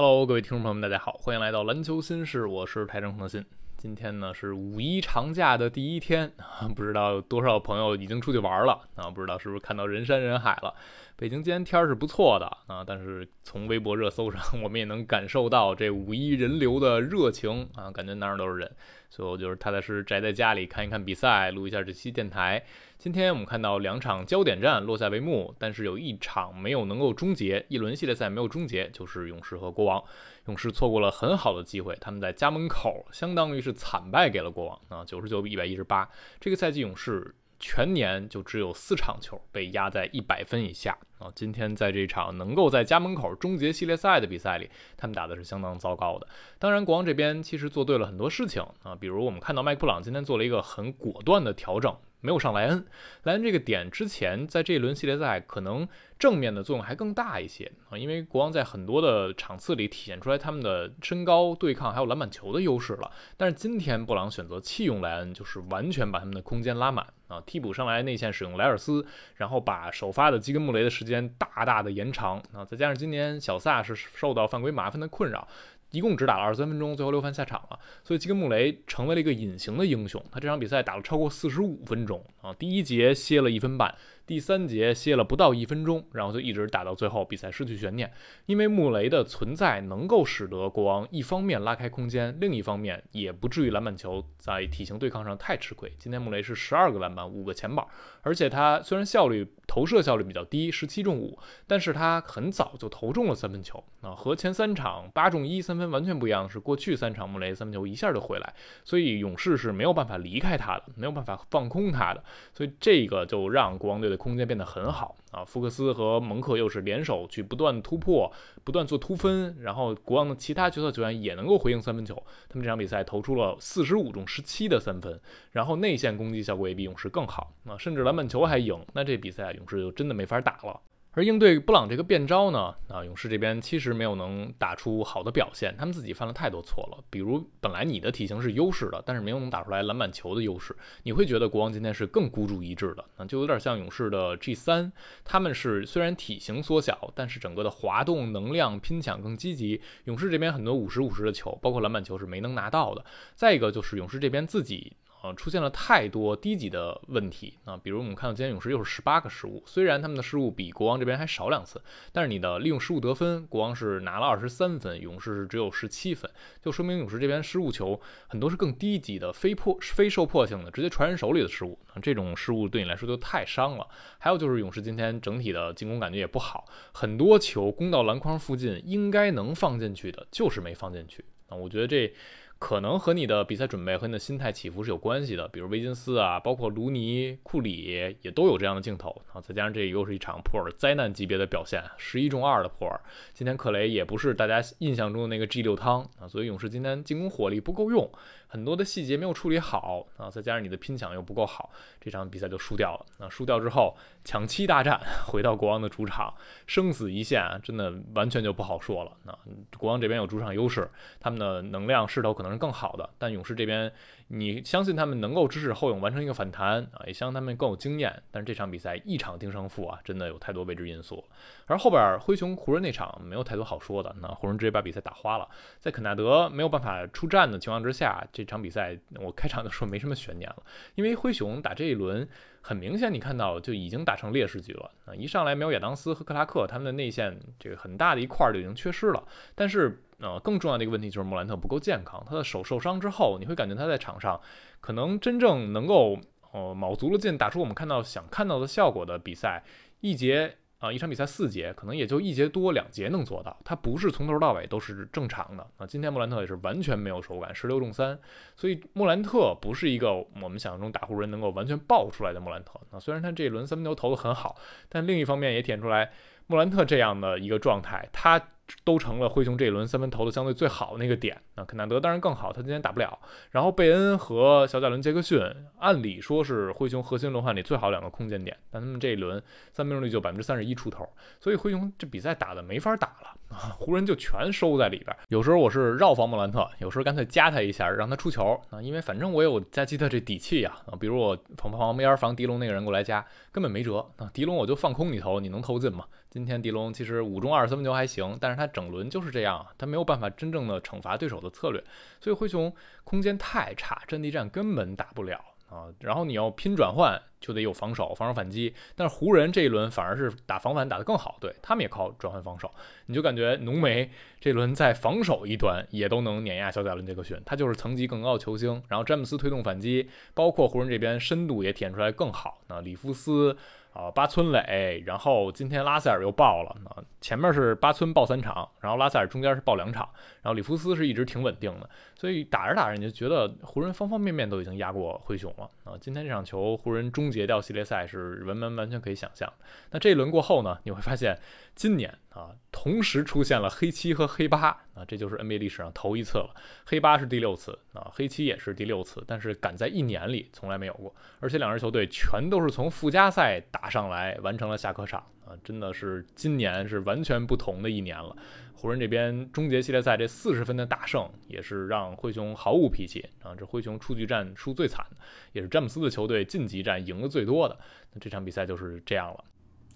[0.00, 3.44] Hello，各位听众朋友们，大家好，欢迎来到篮球新事，我是台城恒鑫。
[3.76, 6.32] 今天呢是五一长假的第一天，
[6.76, 9.10] 不知道有多少朋友已经出去玩了啊？
[9.10, 10.72] 不知道是不是看到人山人海了？
[11.20, 18.70] 北京今天天儿是不错的啊，但是从微博热搜上， 我们也能感受到这五一人流的热情啊，感觉哪儿都是人，
[19.10, 22.64] 所以我就是踏踏实实宅在家里看一看比赛，录一下这期电台。
[22.98, 30.00] 今天我们看到两场焦点战落下帷幕，但是有一场没有能够终结，一轮系列赛没有终结，就是勇士和国王。
[30.46, 36.08] 勇士错过了很好的机会，他们在家门口相当于是惨败给了国王啊，九十九比一百一十八。
[36.38, 37.34] 这个赛季勇士。
[37.60, 41.30] 全年就只有四场球被压在一百分以下啊！
[41.34, 46.26] 今天在这场能够在家门口终结系列赛的比赛里，他们打的是相当糟糕的。
[46.58, 51.96] 当然，国王这边其实做对了很多事情啊，比如我们看到麦克布朗今天做了一个很果断的调整。
[52.20, 52.84] 没有上莱恩，
[53.22, 55.86] 莱恩这个点之前在这一轮系列赛可能
[56.18, 63.10] 正面的作用还更大一些啊，因为国王在很多的场次里体现出来他们的身高、对抗还有篮板球的优势了。
[63.36, 75.46] 但是今天布朗选择弃用莱恩，就是完全把他们的空间拉满啊，替补上来内线使用莱尔斯，然后把首发的基根穆雷的时间大大的延长啊，再加上今年小萨是受到犯规麻烦的困扰。
[75.90, 80.22] 一共只打了二十三分钟，最后六犯下场了，所以基根穆雷成为了一个隐形的英雄。
[80.30, 83.94] 他这场比赛打了超过四十五分钟啊，第一节歇了一分半。
[84.28, 88.12] 第三节歇了不到一分钟，然后就一直打到最后，比赛失去悬念。
[88.44, 95.90] 因为穆雷的存在能够使得国王一方面拉开空间，另一方面也不至于篮板球在体型对抗上太吃亏。
[95.98, 97.86] 今天穆雷是十二个篮板，五个前板，
[98.20, 114.17] 而且他虽然效率投射效率比较低，十七中五，但是他很早就投中了三分球啊，和前三场八中一三分完全不一样是，过去三场穆雷三分球一下就回来，所以勇士是没有办法离开他的，没有办法放空他的，所以这个就让国王队的。
[114.18, 115.42] 空间变得很好啊！
[115.42, 118.30] 福克斯和蒙克又是联手去不断突破、
[118.64, 122.14] 不断做突分，然后国王的其他角色球员也能够回应三分球。
[122.48, 125.18] 他们这场比赛投出了四十五中十七的三分，
[125.52, 128.78] 然后内线攻击效果也比勇士更好啊，甚至篮板球还赢。
[128.92, 130.78] 那这比赛勇士就真的没法打了。
[131.12, 137.02] 而应对布朗这个变招呢，啊，勇士这边其实没有能打出好的表现，他们自己犯了太多错了。
[137.10, 144.92] 比如本来你的体型是优势的，但是没有能打出来篮板球的优势，你会觉得国王今天是更孤注一掷的，那就有点像勇士的 G 三，
[145.24, 149.80] 他们是虽然体型缩小，但是整个的滑动能量拼抢更积极。
[150.04, 153.04] 勇士这边很多五十五十的球，包括篮板球是没能拿到的。
[153.34, 154.96] 再一个就是勇士这边自己。
[155.20, 166.30] 呃，出现了太多低级的问题啊，比如我们看到今天勇士又是十八个失误，虽然他们的失误比国王这边还少两次，但是你的利用失误得分，国王是拿了二十三分，勇士是只有十七分，
[166.62, 173.84] 就说明勇士这边失误球很多是更低级的、非破、非受迫性的，直接传人手里的失误，这种失误对你来说就太伤了。
[174.18, 182.14] 还有就是勇士今天整体的进攻感觉也不好，很多球攻到篮筐附近应该能放进去的，就是没放进去啊，我觉得这。
[182.58, 189.40] 可能和你的比赛准备和你的心态起伏是有关系的，比如威金斯啊，包括卢尼、库里也都有这样的镜头啊。
[189.40, 193.00] 再加上这又是一场普尔灾难级别的表现，十一中二的普尔。
[193.32, 198.10] 今天克雷也不是大家印象中的那个 G 六汤啊，所以勇士今天进攻火力不够用，
[198.48, 200.28] 很多的细节没有处理好啊。
[200.28, 201.70] 再加上你的拼抢又不够好，
[202.00, 203.06] 这场比赛就输掉了。
[203.20, 206.34] 那输掉之后，抢七大战 回到国王的主场，
[206.66, 209.12] 生死一线，真的完全就不好说了。
[209.22, 209.32] 那
[209.78, 212.48] 国王这边有主场优势，他们的能量势头可能。
[212.48, 213.92] 是更好的，但勇士这边，
[214.28, 218.22] 你相信他们能够支持后勇完成一个反弹啊，也相信他们更有经验。
[218.30, 221.24] 但是这场比赛一场定胜负啊，真的有太多未知因素。
[221.66, 225.48] 而后边灰熊湖人那场没有太多好说的，那湖人直接把比赛打花了。
[225.80, 230.62] 在肯纳德没有办法出战的情况之下，这场比赛我开场的时候没什么悬念了，
[230.94, 232.28] 因为灰熊打这一轮。
[232.60, 235.14] 很明显，你看到就已经打成劣势局了啊！
[235.14, 239.22] 一上来没有亚当斯和克拉克，他们的内线这个很大的一块就已经缺失了。
[239.54, 244.40] 但是，呃，更重要的一个问题就是莫兰特不够健康，他的手受伤之后，你会感觉他在场上
[244.80, 246.18] 可能真正能够
[246.52, 249.62] 呃卯足了劲打出我们看到想看到的效果的比赛
[250.00, 250.56] 一节。
[250.78, 255.86] 啊，一场比赛四节，可能也就一节多两节能做到，他不是从头到尾都是正常的啊。
[255.86, 258.16] 今天莫兰特也是完全没有手感，十六中三，
[258.54, 262.80] 所以莫兰特不是一个我们想象中打湖人能够完全爆出来的莫兰特。
[262.92, 264.56] 那虽然他这一轮三分球投的很好，
[264.88, 266.12] 但另一方面也体现出来
[266.46, 268.40] 莫兰特这样的一个状态，他
[268.84, 273.18] 都成了灰熊这一轮三分投的相对最好的那个点啊肯纳德当然更好，他今天打不了。
[273.50, 275.40] 然后贝恩和小贾伦杰克逊，
[275.78, 281.08] 按理说是灰熊核心轮换里最好两个空间点，但他们这一轮三分率就百分之三十一出头，
[281.40, 283.74] 所以灰熊这比赛打的没法打了啊！
[283.80, 285.16] 湖人就全收在里边。
[285.28, 290.94] 有时候我是绕防莫兰特，有时候干脆加他一下，让他出球啊，因为反正我有加基特这底气呀啊！
[290.98, 294.30] 比如我防旁边防迪龙那个人过来加，根本没辙啊！
[294.32, 296.04] 迪龙我就放空你投，你能投进吗？
[296.30, 301.82] 今天迪龙其实五中二三分球还行，但是他整轮就是这样，他没有办法真正的惩罚对手的策略，
[302.20, 302.72] 所以灰熊
[303.04, 305.86] 空间太差，阵地战根本打不了啊。
[306.00, 308.74] 然后你要拼转换，就得有防守，防守反击。
[308.94, 312.70] 但是湖人这一轮反而是打防反打得更好，对他们也靠转换防守。
[313.06, 314.10] 你就感觉浓眉
[314.40, 318.82] 这轮在防守一端也都能碾压小贾伦杰克逊，他就是层级更高的球星。
[318.88, 322.60] 然后詹姆斯推动反击，包括湖人这边深度也体现出来更好。
[322.68, 323.56] 那里夫斯。
[323.92, 326.70] 啊，巴村磊，然后今天拉塞尔又爆了。
[326.84, 330.08] 啊，前面是巴村爆三场，然后拉塞尔中间是爆两场，
[330.42, 331.90] 然后里弗斯是一直挺稳定的。
[332.14, 335.68] 所以打着打着你就觉得湖人方方面面都已经压过灰熊了。
[335.84, 339.52] 啊，今天这场球湖人终结掉系列赛是完完完全可以想象。
[339.90, 341.36] 那这一轮过后呢，你会发现
[341.74, 346.54] 今年啊，同时出现了黑七和黑八，啊，这就是 NBA 历史上头一次了。
[346.86, 353.77] 黑八是第六次，啊，黑七也是第六次，但是赶在一年里从来没有过，而且两支球队全都是从附加赛打。
[353.80, 358.36] 打上来完成了下课场啊，真的是今年是完全不同的一年了。
[358.74, 363.54] 湖人这边终结系列赛这四十分的大胜，也是让灰熊毫无脾气啊。
[363.56, 365.04] 这灰熊出局战输最惨，
[365.52, 367.76] 也是詹姆斯的球队晋级战赢的最多的。
[368.12, 369.44] 那这场比赛就是这样了。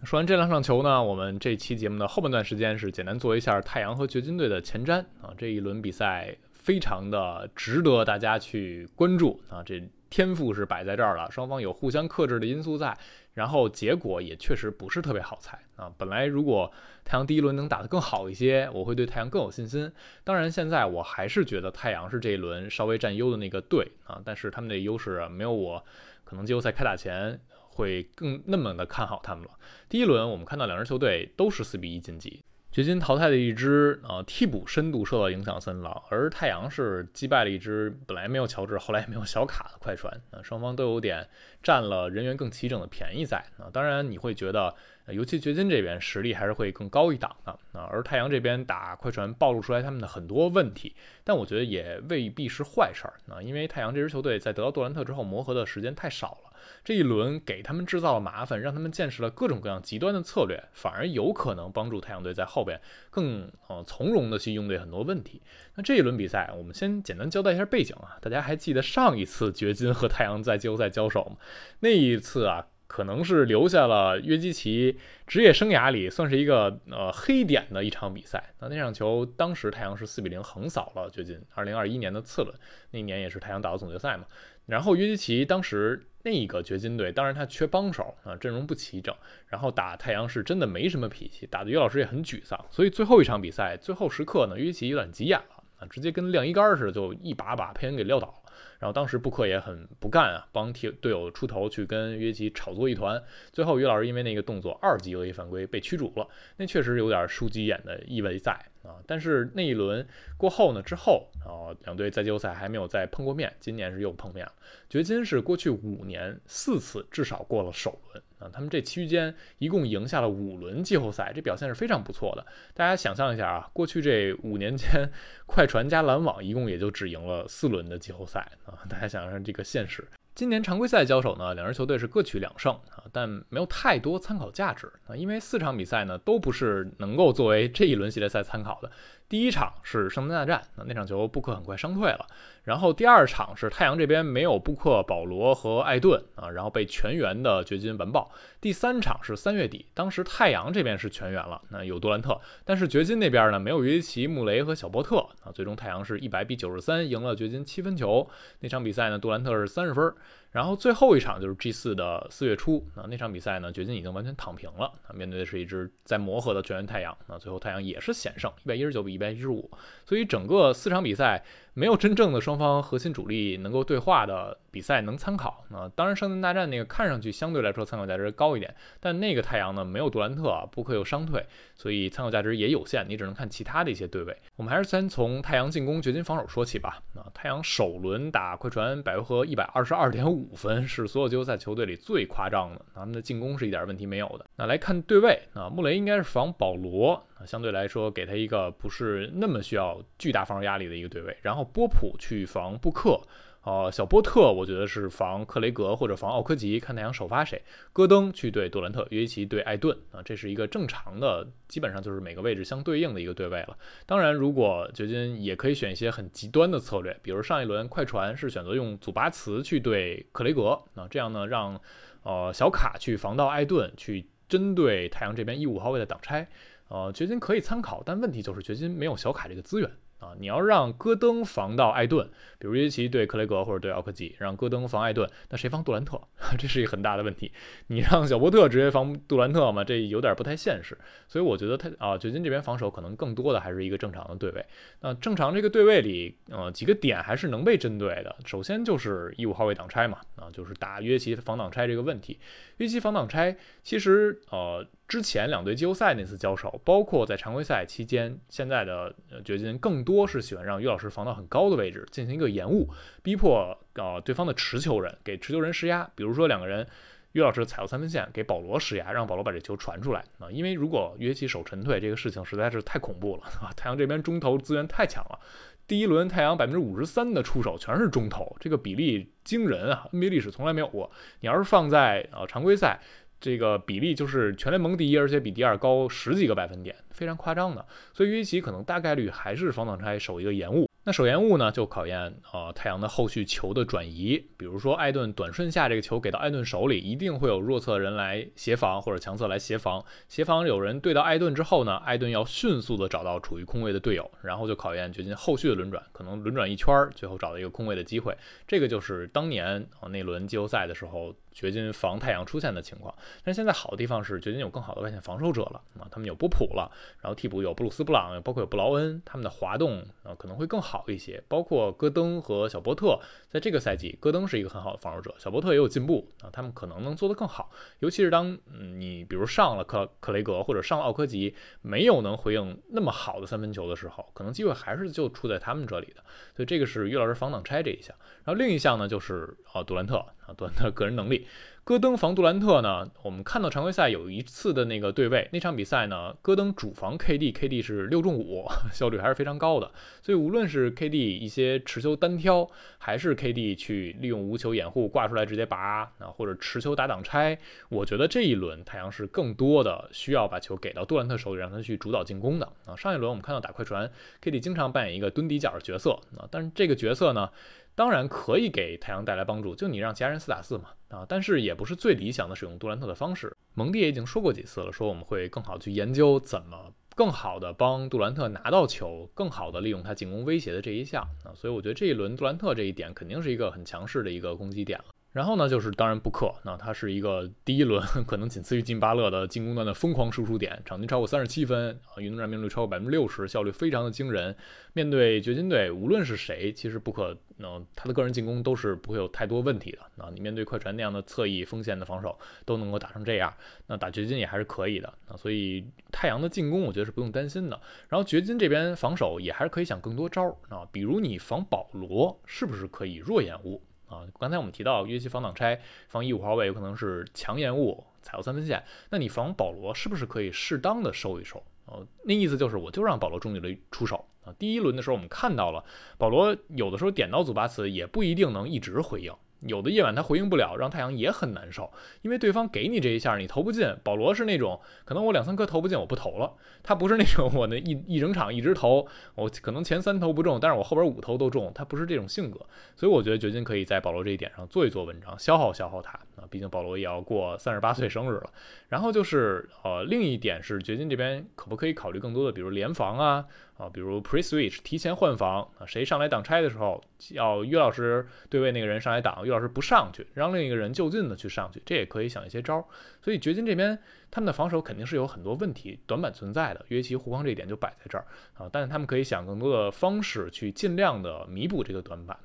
[0.05, 5.33] 说完这两场球呢，我们这期节目的后半段时间是简单做一下太阳和掘金队的前瞻啊。
[5.37, 9.63] 这一轮比赛非常的值得大家去关注啊。
[9.63, 9.81] 这
[10.11, 12.97] 天赋是摆在这儿了，双方有互相克制的因素在。
[13.35, 15.91] 然后结果也确实不是特别好猜啊！
[15.97, 16.71] 本来如果
[17.05, 19.91] 太阳第一轮能打得更好一些，我会对太阳更有信心。
[20.23, 25.83] 当然，现在我还是觉得太阳是这一轮稍微占优的那个队啊，但是他们的优势没有我
[26.25, 27.41] 可能季后赛开打前
[27.71, 29.51] 会更那么的看好他们了。
[29.89, 32.45] 第一轮我们看到两支球队都是四比一晋级。
[32.73, 41.29] 掘金淘汰的一支啊，替补深度受到影响森林狼，而太阳是击败了一支本来没有乔治，后来也没有小卡的快船啊，双方都有点
[41.63, 43.69] 占了人员更齐整的便宜在啊。
[43.71, 44.75] 当然你会觉得，
[45.09, 56.52] 尤其掘金这边实力还是会更高一档的啊，而太阳这边打快船暴露出来他们的很多问题，但我觉得也未必是坏事儿啊，因为太阳这支球队在得到杜兰特之后磨合的时间太少了。
[56.85, 62.81] 这一轮给他们制造了麻烦，让他们见识了各种各样极端的策略，反而有可能帮助太阳队在后边
[63.11, 65.43] 更呃从容的去应对很多问题。
[65.75, 71.37] 那这一轮比赛，我们先简单交代一下背景啊，大家还记得上一次掘金和太阳在季后赛交手吗？
[71.81, 78.53] 那一次啊，可能是留下了约基奇职业生涯里算是一个呃黑点的一场比赛。
[78.61, 81.41] 那那场球，当时太阳是四比零横扫了掘金。
[81.55, 82.55] 二零二一年的次轮，
[82.91, 84.27] 那年也是太阳打到总决赛嘛。
[84.67, 86.07] 然后约基奇当时。
[86.25, 89.13] 那个掘金队，当然他缺帮手啊，阵容不齐整，
[89.49, 98.41] 然后打太阳是真的没什么脾气，打的于老师也很沮丧，所以最后一场比赛最后时刻呢，约基奇有点急眼了啊，直接跟晾衣杆似的，就一把把佩恩给撂倒。
[98.79, 103.23] 然后当时布克也很不干啊，帮替队友出头去跟约基炒作一团。
[103.53, 106.27] 最后于老师因为那个动作二级恶意犯规被驱逐了，
[106.57, 108.53] 那确实有点输急眼的意味在
[108.83, 108.99] 啊。
[109.07, 110.07] 但是那一轮
[110.37, 114.53] 过后呢，之后啊两队在季后赛还没有再碰过面，今年是又碰面了。
[114.89, 118.23] 掘金是过去五年四次至少过了首轮。
[118.43, 122.45] 啊，他们这期间一共赢下了五轮季后赛，这表现是非常不错的。
[122.75, 125.09] 大家想象一下啊，过去这五年间，
[125.47, 128.79] 快船加篮网一共也就只赢了四轮的季后赛啊。
[128.89, 130.07] 大家想想这个现实。
[130.35, 138.91] 今年常规赛交手呢，两支球队是各取两胜啊，但没有太多参考价值啊，因为四场比赛呢都不是能够作为这一轮系列赛参考的。
[139.33, 142.27] 第一场是圣诞大战，那那场球布克很快伤退了。
[142.65, 148.31] 然后第二场是太阳这边没有布克、保罗和艾顿啊，然后被全员的掘金完爆。
[148.61, 158.29] 第三场是三月底，当时太阳这边是全员了，那有杜兰特，但是掘金那边呢没有约基奇、穆雷和小波特啊，最终太阳是一百比九十三赢了掘金七分球。
[158.61, 160.15] 那场比赛呢，杜兰特是三十分。
[160.53, 169.71] 然后最后一场就是 G 四的四月初啊，那场比赛呢，掘金已经完全躺平了啊，面对的是一支在磨合的全员太阳那，最后太阳也是险胜一百一十九比一百一十五，
[170.05, 171.43] 所以整个四场比赛
[171.75, 175.65] 没有真正的双方核心主力能够对话的比赛能参考。
[175.71, 184.37] 那当然，圣诞大战那个看上去相对来说参考价值高一点，但那个太阳呢没有杜兰特，啊布克又伤退，所以参考价值也有限，你只能看其他的一些对位。
[184.57, 187.01] 我们还是先从太阳进攻、掘金防守说起吧。
[187.15, 192.85] 啊，太阳首轮打快船百回合一百二十二点五分，是所有季后赛球队里最夸张的。
[192.95, 194.45] 他们的进攻是一点问题没有的。
[194.57, 201.37] 那来看对位，啊，穆雷应该是防保罗，相对来说给他一个不是那么需要巨大防守压力的一个对位。
[201.43, 203.21] 然后波普去防布克。
[203.65, 207.63] 呃，小波特我觉得是防克雷格或者防奥科吉，看太阳首发谁。
[207.93, 213.79] 戈登去对杜兰特，约基奇对艾顿啊，这是一个正常的，基本上就是每个位置相对应的一个对位了。
[214.05, 221.81] 当然，如果掘金也可以选一些很极端的策略，比如上一轮快船是选择用祖巴茨去对克雷格，那这样呢，让
[222.25, 226.49] 呃小卡去防到艾顿，去针对太阳这边一五号位的挡拆。
[226.93, 229.91] 呃，掘金可以参考，但问题就是掘金没有小卡这个资源。
[230.19, 232.25] 啊，你要让戈登防到艾顿，
[232.61, 236.21] 比如约奇对克雷格或者对奥克吉，让戈登防艾顿，那谁防杜兰特？
[236.57, 237.51] 这是一个很大的问题。
[237.89, 239.83] 你让小波特直接防杜兰特吗？
[239.83, 240.97] 这有点不太现实。
[241.27, 244.65] 所以我觉得他啊，掘金这边防守可能更多的还是一个正常的对位。
[245.01, 248.37] 那正常这个对位里，呃，几个点还是能被针对的。
[248.45, 252.39] 首先就是一五号位挡拆嘛，啊，就是打约奇防挡拆这个问题。
[252.77, 254.87] 约奇防挡拆其实呃。
[255.13, 259.15] 之前两队季后赛那次交手，包括在常规赛期间，现在的
[259.45, 262.89] 掘金更多是喜欢让于老师防到很高的位置进行一个延误，
[263.23, 266.11] 逼迫呃对方的持球人给持球人施压。
[266.15, 266.89] 比如说两个人，
[267.33, 270.51] 于老师踩到三分线给保罗施压，让保罗把这球传出来啊。
[270.51, 273.69] 因为如果约基手沉退，这个事情实在是太恐怖了啊！
[273.77, 275.39] 太阳这边中投资源太强了，
[275.87, 281.11] 第一轮太阳百分之五十三的出手全是中投，这个比例惊人啊！NBA 历史从来没有过。
[281.41, 282.99] 你要是放在呃常规赛。
[283.43, 287.85] 这个比例就是全联盟第一，而且比第二高十几个百分点，非常夸张的。
[288.15, 290.89] 所以约基奇可能大概率还是防挡拆守一个延误。
[291.05, 294.39] 那守延误呢，就考验呃太阳的后续球的转移。
[294.57, 300.05] 比如说艾顿短顺下这个球给到艾顿手里，一定会有弱侧人来协防或者强侧来协防。
[300.29, 308.37] 协防有人对到艾顿之后呢，艾顿要迅速的找到处于空位的队友，然后就考验掘金后续的轮转，可能轮转一圈，最后找到一个空位的机会。
[308.69, 311.35] 这个就是当年啊那轮季后赛的时候。
[311.53, 316.91] 掘金防太阳出现的情况，但现在好的地方是掘金有更好的外线防守者了啊，他们有波普了，
[317.21, 321.43] 然后替补有布鲁斯布朗，包括有布劳恩，他们的滑动啊可能会更好一些。
[321.49, 323.19] 包括戈登和小波特，
[323.49, 327.71] 在这个赛季，戈登是一个很好的防守者，小波特也有进步啊，他们可能能做得更好。
[328.01, 336.23] 尤其是当嗯你比如上了克克雷格或者上了奥科吉，没有能回应那么好的三分球的时候，可能机会还是就出在他们这里的。
[336.57, 340.25] 所以这个是于老师防挡拆这一项，然后另一项呢就是啊杜兰特。
[340.43, 341.42] 啊，杜兰特个人能力，
[341.85, 343.11] 戈登防杜兰特呢？
[343.25, 349.91] 我们看到常规赛有一次的那个对位，那场比赛呢，戈登主防 KD，KD 是六中五， 效率还是非常高的。
[350.23, 357.59] 所以无论是 KD 一些持球单挑，还是 KD 去利用无球掩护挂出来直接拔啊，或者持球打挡拆，
[357.89, 362.95] 我觉得这一轮太阳是更多的需要把球给到杜兰特手里，让他去主导进攻的啊。
[362.95, 364.09] 上一轮我们看到打快船
[364.41, 367.51] ，KD 经常扮演一个蹲底角的角色啊，但是这个角色呢？
[367.95, 373.55] 当然可以给太阳带来帮助，就你让其他人四打四嘛，啊，但是也不是最理想的使用杜兰特的方式。
[373.75, 385.07] 蒙蒂也已经说过几次了，说我们会更好去研究怎么更好的帮杜兰特拿到球，更好的利用他进攻威胁的这一项啊，所以我觉得这一轮杜兰特这一点肯定是一个很强势的一个攻击点了。
[385.33, 394.55] 然后呢，就是当然布克，那他是一个第一轮 可能仅次于金巴勒的进攻端的疯狂输出点，场均超过三十七分啊，运动占命率超过百分之六十，效率非常的惊人。
[394.93, 400.01] 面对掘金队，无论是谁，其实布克那他的个人进攻都是不会有太多问题的。
[400.17, 403.51] 那你面对快船那样的侧翼锋线的防守都能够打成这样，
[403.87, 405.09] 那打掘金也还是可以的。
[405.29, 407.81] 啊所以太阳的进攻我觉得是不用担心的。
[408.11, 413.83] 然后掘金这边防守也还是可以想更多招儿啊，比如你防保罗是不是可以弱掩误？
[414.13, 421.63] 啊，刚才我们提到约西防挡拆，防一五号位有可能是强延误踩到三分线，那你防保罗是不是可以适当的收一收？
[421.87, 424.55] 哦，那意思就是我就让保罗中距离出手啊。
[424.59, 425.83] 第一轮的时候我们看到了
[426.19, 429.33] 保罗有的时候点到祖巴茨也不一定能一直回应。
[429.67, 431.91] 有的夜晚他回应不了，让太阳也很难受，
[432.23, 433.87] 因为对方给你这一下你投不进。
[434.03, 436.53] 保罗是那种可能我两三颗投不进我不投了，
[436.83, 442.59] 他不是那种我那一一整场一直投，我可能前三投不中，但是我后边五投都中，他不是这种性格。
[442.97, 448.51] 所以我觉得掘金可以在保罗这一点上做一做文章，消耗消耗他啊，毕竟保罗也要过三十八岁生日了。
[448.89, 453.45] 然后就是呃，另一点是掘金这边可不可以考虑更多的，比如联防啊，
[453.77, 462.87] 啊，比如 pre switch 提前换防啊，谁上来挡拆的时候，要于老师对位那个人上来挡，于老师不上去，让另一个人就近的去上去，这也可以想一些招。
[463.21, 463.99] 所以掘金这边
[464.31, 468.25] 他们的防守肯定是有很多问题短板存在的，约基护框这一点就摆在这儿
[468.55, 472.39] 啊，但是他们可以想更多的方式去尽量的弥补这个短板。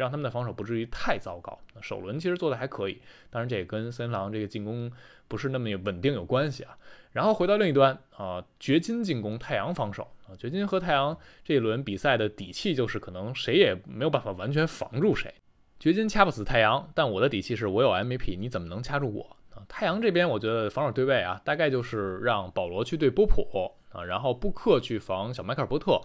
[0.00, 1.58] 让他们的防守不至于太糟糕。
[1.82, 4.90] 首轮其实做的还可以，当然这也跟森林狼这个进攻
[5.28, 6.76] 不是那么稳定有关系啊。
[7.12, 10.32] 然后回到另一端啊，掘金进攻，太阳防守啊。
[10.38, 11.14] 掘金和太阳
[11.44, 15.32] 这一轮比赛的底气就是可能谁也没有办法完全防住谁。
[15.78, 19.60] 掘金掐不死太阳，但我的底气是我有 MVP，你怎么能掐住我啊？
[19.68, 26.00] 太阳这边我觉得防守对位啊，大概就是让保罗去对波普啊，然后布克去防小迈克尔波特。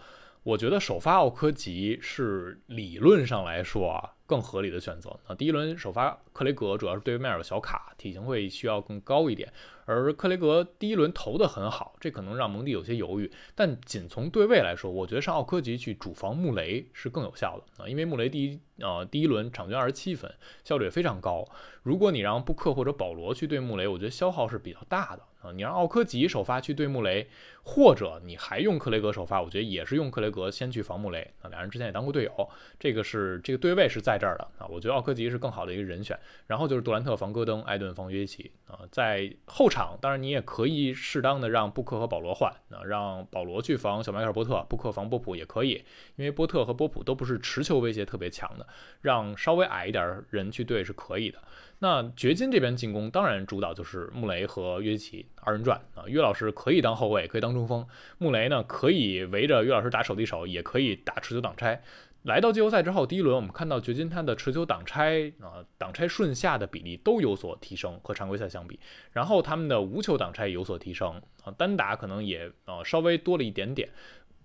[0.45, 5.19] 我觉得首发奥科吉是理论上来说啊更合理的选择。
[5.27, 9.51] 那第一轮首发克雷格主要是对面有小卡，体型会需要更高一点。
[9.85, 13.31] 而克雷格第一轮投的很好，这可能让蒙蒂有些犹豫。
[13.55, 20.31] 但仅从对位来说，我觉得上奥科吉去主防穆雷是更有效的啊，因为穆雷第一呃第一轮场均二十七分，
[20.63, 21.43] 效率也非常高。
[21.81, 25.23] 如果你让布克或者保罗去对穆雷，我觉得消耗是比较大的
[25.53, 27.27] 你让奥科吉首发去对穆雷，
[27.61, 31.49] 或者你还用克雷格首发，我觉得也是用克雷格先去防穆雷啊。
[31.49, 32.49] 两人之前也当过队友，
[32.79, 34.65] 这个是这个对位是在这儿的啊。
[34.67, 36.19] 我觉得奥科吉是更好的一个人选。
[36.47, 39.69] 然后就是杜兰特防戈登，艾顿防约奇啊，在后。
[39.75, 45.83] 场当然，你也可以适当的让布克和保罗换，啊，让保罗去防小迈克尔波特，布克防波普也可以，
[46.15, 48.65] 因为波特和波普都不是持球威胁特别强的，
[49.01, 51.39] 让稍微矮一点人去对是可以的。
[51.79, 57.85] 那掘金这边进攻当然主导就是穆雷和约基奇二人转啊，约老师可以当后卫，可以当中锋，
[58.17, 61.81] 穆雷呢可以围着约老师打手递手，也可以打持球挡拆。
[62.23, 68.79] 来到季后赛之后，第一轮我们看到掘金他的持球挡拆啊，挡拆顺下的比例都有所提升，和常规赛相比。
[69.11, 73.87] 然后他们的无球挡拆有所提升啊，单打可能也呃稍微多了一点点，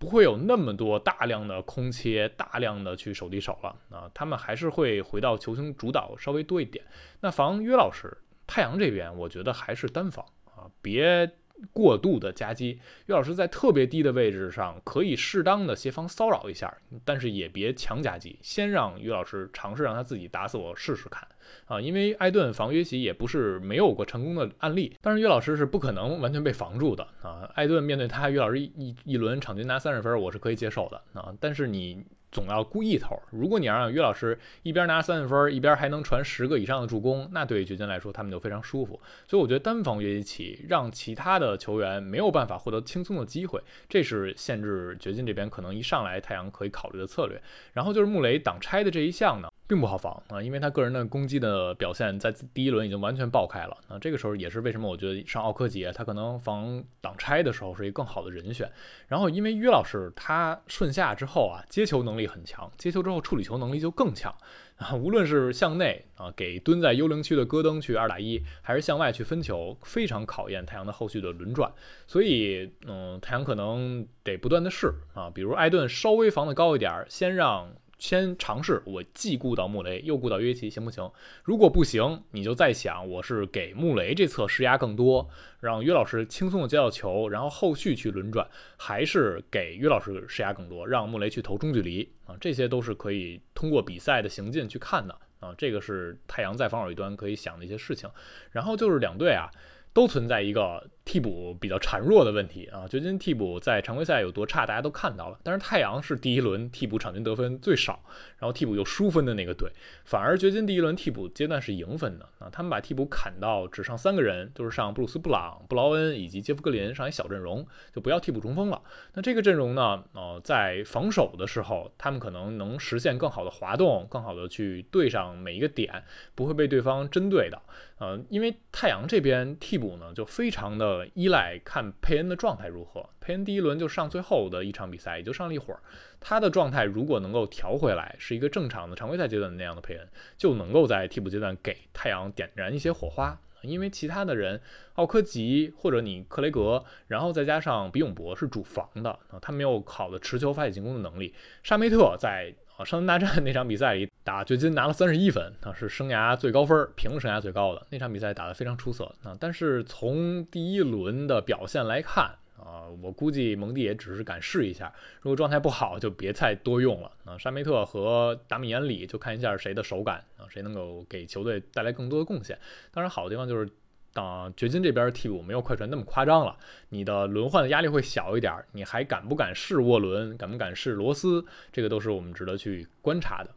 [0.00, 4.11] 不会有那么多大量的空切，大量的去手递手了啊。
[4.14, 6.83] 他们还是会回到球星主导稍微多一点。
[7.21, 8.16] 那防约老师，
[8.47, 11.30] 太阳这边我觉得还是单防啊，别。
[11.73, 16.73] 过度的夹击，岳老师在特别低的位置上可以适当的协防骚扰一下，
[17.05, 21.26] 但是也别强夹击，先让岳老师尝试让他自己打死我试试看
[21.67, 32.05] 啊，因为艾顿防约奇也不是没有过成功的案例，但是岳老师是不可能完全被防住的啊，艾顿面对他，岳老师一一轮场均拿三十分，我是可以接受的啊，但是你。
[32.30, 33.20] 总要顾一头。
[33.30, 39.00] 如果你要让于老师一边拿三分，一边还能传十个以上的助攻，那对于掘金来说，他们就非常舒服。
[39.26, 47.40] 所以我觉得单防约基奇，让其他的球员没有办法获得轻松的机会，这是限制掘金这边可能一上来太阳可以考虑的策略。
[47.72, 49.49] 然后就是穆雷挡拆的这一项呢。
[49.71, 53.77] 并不好防啊，因为他个人的攻击的表现在第一轮已经完全爆开了。
[53.89, 58.69] 那这个时候也是为什么我觉得上奥科吉他可能防挡拆的时候是一个更好的人选。
[59.07, 64.35] 然后因为于老师他顺下之后啊，接球能力很强，接球之后处理球能力就更强
[64.75, 64.93] 啊。
[64.93, 71.73] 无论是向内啊给蹲在幽灵区的戈登去二打一，还是向外去分球，非常考验太阳的后续的轮转。
[72.09, 77.73] 所以嗯，太阳可能得不断的试啊，比如艾顿稍微防的高一点，先让。
[78.00, 81.08] 先尝试，我既顾到穆雷，又顾到约奇，行不行？
[81.45, 85.28] 如果不行，你就再想，我是给穆雷这侧施压更多，
[85.60, 92.34] 让约老师轻松的接到球，然后后续去轮转，还是给约老师施压更多，让穆雷去投中距离啊？
[92.41, 95.54] 这些都是可以通过比赛的行进去看的啊。
[95.58, 98.08] 这个是太阳在防守一端可以想的一些事情。
[98.50, 99.50] 然后就是两队啊，
[99.93, 100.89] 都存在一个。
[101.02, 105.39] 替补比较孱弱的问题啊，掘金替补在常规赛有多差，大家都看到了。
[105.43, 108.00] 但是太阳是第一轮替补场均得分最少，
[108.39, 109.73] 然后替补又输分的那个队，
[110.04, 112.49] 反而掘金第一轮替补阶段是赢分的啊。
[112.52, 118.80] 他们把替补砍到只上三个人，就是上布鲁斯·布朗、布劳恩以及杰夫·格林上一小阵容，就不要替补中锋了。
[119.15, 126.04] 那这个阵容呢，呃，在防守的时候，他们可能能实现更好的滑动，更好的去对上每一个点，
[126.36, 127.60] 不会被对方针对的。
[127.99, 131.00] 呃，因为太阳这边替补呢，就非常的。
[131.15, 133.08] 依赖看佩恩的状态如何。
[133.21, 135.80] 佩恩第一轮就上最后的一场比赛，也就上了一会儿。
[136.21, 143.41] 他的状态如果能够调回来，是一个正常的常规赛阶段那样的佩恩，就能够在替补阶段给太阳点燃一些火花。
[143.62, 144.60] 因为其他的人，
[144.94, 151.34] 奥科吉或者你克雷格，然后再加上比永博是主防的啊，他没有好的持球发起进攻的能力。
[151.62, 152.54] 沙梅特在。
[152.82, 159.36] 圣诞大战那场比赛里打掘金拿了三十一分，啊是生涯最高分，平生涯最高的那场比赛打得非常出色啊。
[159.38, 162.86] 但是从第一轮的表现来看啊。
[163.02, 167.36] 我估计蒙蒂也只是敢试一下，如果状态不好就别再多用了啊。
[167.36, 172.58] 沙梅特和达米安里就看一下谁的手感啊，谁能够给球队带来更多的贡献。
[172.90, 173.68] 当然好的地方就是。
[174.12, 176.56] 当掘金这边替补没有快船那么夸张了，
[176.88, 183.50] 你的轮换的压力会小一点，你还敢不敢试沃伦，敢不敢试罗斯，这个都是我们值得去观察的。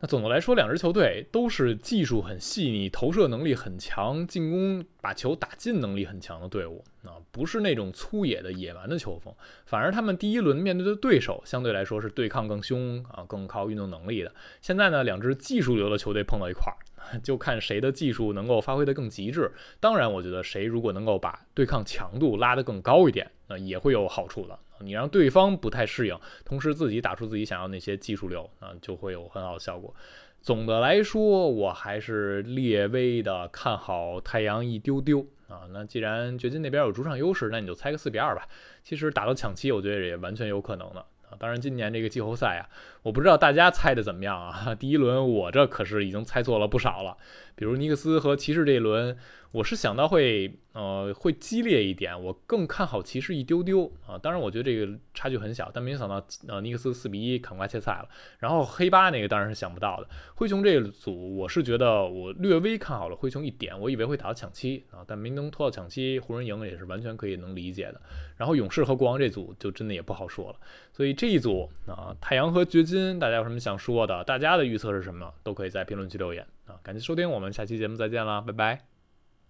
[0.00, 9.34] 那总的来说，两支球队都是技术很细腻、投射能力很强、进攻把球打进能力很强的队伍啊，不是那种粗野的野蛮的球风。
[9.66, 14.32] 反而他们第一轮面对的对手相对来说是对抗更凶啊，更靠运动能力的。
[14.60, 16.76] 现在呢，两支技术流的球队碰到一块儿。
[17.22, 19.50] 就看谁的技术能够发挥得更极致。
[19.80, 24.58] 当然，我觉得谁如果能够把对抗强度拉得更高一点，那也会有好处的。
[24.80, 29.92] 你让对方不太适应，同时自己打出自己想要那些技术流，啊，就会有很好的效果。
[30.40, 35.66] 总的来说，我还是略微的看好太阳一丢丢啊。
[35.72, 38.46] 那既然掘金那边有主场优势，那你就猜个四比二吧。
[38.84, 41.00] 其实打到抢七，我觉得也完全有可能的。
[41.28, 42.70] 啊，当然，今年这个季后赛啊，
[43.02, 44.72] 我不知道大家猜的怎么样啊。
[44.78, 47.16] 第一轮我这可是已经猜错了不少了，
[47.56, 49.18] 比如尼克斯和骑士这一轮。
[49.50, 54.18] 我是想到会，呃，会激烈一点，我更看好骑士一丢丢啊。
[54.18, 58.08] 当然，我觉得这个差距很小，但没想到，呃，尼克斯四比一砍瓜切菜了。
[58.38, 60.08] 然后黑八那个当然是想不到的。
[60.34, 68.00] 灰熊这个组，我是觉得我略微看好了灰熊一点，我以为会打到抢七啊，但没能拖到抢七，湖人赢了也是完全可以能理解的。
[68.36, 70.56] 然后勇士和国王这组就真的也不好说了。
[70.92, 74.22] 所以这一组啊，太阳和掘金，大家有什么想说的？
[74.24, 75.32] 大家的预测是什么？
[75.42, 76.76] 都可以在评论区留言啊。
[76.82, 78.97] 感谢收听，我们下期节目再见了，拜拜。